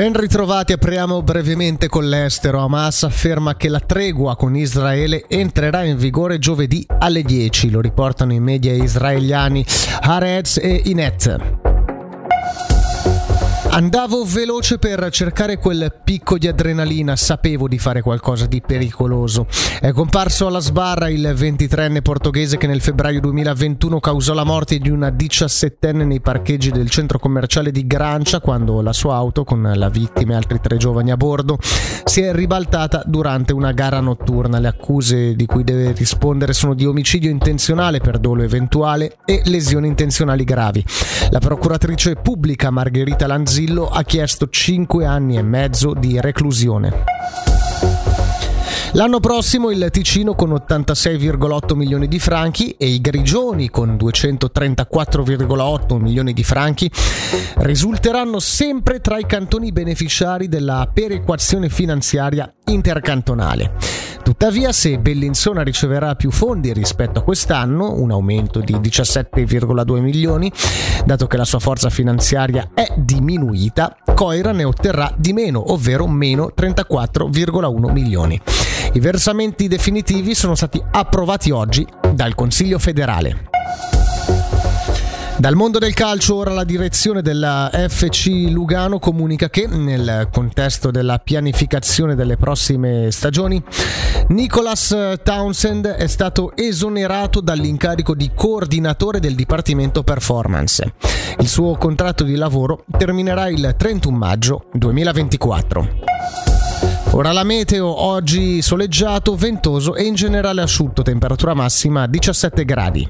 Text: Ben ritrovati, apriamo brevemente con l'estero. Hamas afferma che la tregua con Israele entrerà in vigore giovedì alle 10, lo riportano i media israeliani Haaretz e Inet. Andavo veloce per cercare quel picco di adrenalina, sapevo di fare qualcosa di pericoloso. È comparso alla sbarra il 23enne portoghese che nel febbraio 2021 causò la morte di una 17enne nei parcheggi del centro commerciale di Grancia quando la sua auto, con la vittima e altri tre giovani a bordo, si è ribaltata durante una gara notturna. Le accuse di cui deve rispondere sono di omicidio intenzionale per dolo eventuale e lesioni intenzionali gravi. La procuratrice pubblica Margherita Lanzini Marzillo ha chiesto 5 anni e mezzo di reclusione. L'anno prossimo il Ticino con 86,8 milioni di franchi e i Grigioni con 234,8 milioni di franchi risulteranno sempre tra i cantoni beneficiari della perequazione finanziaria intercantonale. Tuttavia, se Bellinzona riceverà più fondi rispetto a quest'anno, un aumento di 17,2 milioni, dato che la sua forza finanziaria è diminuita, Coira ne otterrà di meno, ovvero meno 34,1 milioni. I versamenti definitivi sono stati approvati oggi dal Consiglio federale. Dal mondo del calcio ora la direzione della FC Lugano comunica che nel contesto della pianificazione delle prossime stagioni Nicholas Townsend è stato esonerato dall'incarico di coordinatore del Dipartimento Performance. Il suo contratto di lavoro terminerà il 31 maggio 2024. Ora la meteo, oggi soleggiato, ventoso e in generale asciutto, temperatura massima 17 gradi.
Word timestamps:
Ben 0.00 0.14
ritrovati, 0.14 0.72
apriamo 0.72 1.20
brevemente 1.20 1.86
con 1.86 2.08
l'estero. 2.08 2.60
Hamas 2.60 3.02
afferma 3.02 3.54
che 3.54 3.68
la 3.68 3.80
tregua 3.80 4.34
con 4.34 4.56
Israele 4.56 5.26
entrerà 5.28 5.82
in 5.82 5.98
vigore 5.98 6.38
giovedì 6.38 6.86
alle 7.00 7.22
10, 7.22 7.68
lo 7.68 7.82
riportano 7.82 8.32
i 8.32 8.40
media 8.40 8.72
israeliani 8.72 9.62
Haaretz 10.00 10.56
e 10.56 10.80
Inet. 10.84 11.69
Andavo 13.72 14.24
veloce 14.24 14.78
per 14.78 15.08
cercare 15.10 15.56
quel 15.56 16.00
picco 16.02 16.38
di 16.38 16.48
adrenalina, 16.48 17.14
sapevo 17.14 17.68
di 17.68 17.78
fare 17.78 18.02
qualcosa 18.02 18.46
di 18.46 18.60
pericoloso. 18.60 19.46
È 19.80 19.92
comparso 19.92 20.48
alla 20.48 20.58
sbarra 20.58 21.08
il 21.08 21.22
23enne 21.22 22.02
portoghese 22.02 22.56
che 22.56 22.66
nel 22.66 22.80
febbraio 22.80 23.20
2021 23.20 24.00
causò 24.00 24.34
la 24.34 24.42
morte 24.42 24.78
di 24.78 24.90
una 24.90 25.10
17enne 25.10 26.04
nei 26.04 26.20
parcheggi 26.20 26.72
del 26.72 26.90
centro 26.90 27.20
commerciale 27.20 27.70
di 27.70 27.86
Grancia 27.86 28.40
quando 28.40 28.80
la 28.80 28.92
sua 28.92 29.14
auto, 29.14 29.44
con 29.44 29.62
la 29.62 29.88
vittima 29.88 30.32
e 30.32 30.36
altri 30.36 30.60
tre 30.60 30.76
giovani 30.76 31.12
a 31.12 31.16
bordo, 31.16 31.56
si 32.04 32.22
è 32.22 32.34
ribaltata 32.34 33.04
durante 33.06 33.52
una 33.52 33.70
gara 33.70 34.00
notturna. 34.00 34.58
Le 34.58 34.66
accuse 34.66 35.36
di 35.36 35.46
cui 35.46 35.62
deve 35.62 35.92
rispondere 35.92 36.54
sono 36.54 36.74
di 36.74 36.86
omicidio 36.86 37.30
intenzionale 37.30 38.00
per 38.00 38.18
dolo 38.18 38.42
eventuale 38.42 39.18
e 39.24 39.42
lesioni 39.44 39.86
intenzionali 39.86 40.42
gravi. 40.42 40.84
La 41.30 41.38
procuratrice 41.38 42.16
pubblica 42.16 42.70
Margherita 42.70 43.28
Lanzini 43.28 43.58
Marzillo 43.60 43.88
ha 43.88 44.02
chiesto 44.04 44.48
5 44.48 45.04
anni 45.04 45.36
e 45.36 45.42
mezzo 45.42 45.92
di 45.92 46.18
reclusione. 46.18 47.04
L'anno 48.92 49.20
prossimo 49.20 49.70
il 49.70 49.86
Ticino 49.90 50.34
con 50.34 50.50
86,8 50.50 51.74
milioni 51.74 52.08
di 52.08 52.18
franchi 52.18 52.74
e 52.78 52.86
i 52.86 53.02
Grigioni 53.02 53.68
con 53.68 53.96
234,8 53.96 56.00
milioni 56.00 56.32
di 56.32 56.42
franchi 56.42 56.90
risulteranno 57.56 58.40
sempre 58.40 59.00
tra 59.00 59.18
i 59.18 59.26
cantoni 59.26 59.72
beneficiari 59.72 60.48
della 60.48 60.90
perequazione 60.92 61.68
finanziaria 61.68 62.50
intercantonale. 62.64 63.89
Tuttavia, 64.30 64.70
se 64.70 64.96
Bellinzona 64.96 65.62
riceverà 65.62 66.14
più 66.14 66.30
fondi 66.30 66.72
rispetto 66.72 67.18
a 67.18 67.22
quest'anno, 67.22 67.94
un 67.94 68.12
aumento 68.12 68.60
di 68.60 68.74
17,2 68.74 69.98
milioni, 69.98 70.52
dato 71.04 71.26
che 71.26 71.36
la 71.36 71.44
sua 71.44 71.58
forza 71.58 71.90
finanziaria 71.90 72.70
è 72.72 72.86
diminuita, 72.96 73.96
Coira 74.14 74.52
ne 74.52 74.62
otterrà 74.62 75.12
di 75.16 75.32
meno, 75.32 75.72
ovvero 75.72 76.06
meno 76.06 76.52
34,1 76.56 77.90
milioni. 77.90 78.40
I 78.92 79.00
versamenti 79.00 79.66
definitivi 79.66 80.36
sono 80.36 80.54
stati 80.54 80.80
approvati 80.92 81.50
oggi 81.50 81.84
dal 82.14 82.36
Consiglio 82.36 82.78
federale. 82.78 83.48
Dal 85.40 85.54
mondo 85.54 85.78
del 85.78 85.94
calcio 85.94 86.34
ora 86.34 86.52
la 86.52 86.64
direzione 86.64 87.22
della 87.22 87.70
FC 87.72 88.48
Lugano 88.50 88.98
comunica 88.98 89.48
che 89.48 89.66
nel 89.66 90.28
contesto 90.30 90.90
della 90.90 91.18
pianificazione 91.18 92.14
delle 92.14 92.36
prossime 92.36 93.10
stagioni 93.10 93.60
Nicholas 94.28 94.94
Townsend 95.22 95.86
è 95.86 96.06
stato 96.08 96.54
esonerato 96.54 97.40
dall'incarico 97.40 98.14
di 98.14 98.32
coordinatore 98.34 99.18
del 99.18 99.34
Dipartimento 99.34 100.02
Performance. 100.02 100.92
Il 101.38 101.48
suo 101.48 101.74
contratto 101.78 102.22
di 102.22 102.34
lavoro 102.34 102.84
terminerà 102.98 103.48
il 103.48 103.74
31 103.78 104.14
maggio 104.14 104.66
2024. 104.74 105.88
Ora 107.12 107.32
la 107.32 107.44
meteo, 107.44 107.86
oggi 107.86 108.60
soleggiato, 108.60 109.34
ventoso 109.36 109.94
e 109.94 110.02
in 110.02 110.14
generale 110.14 110.60
asciutto, 110.60 111.00
temperatura 111.00 111.54
massima 111.54 112.06
17 112.06 112.64
gradi. 112.66 113.08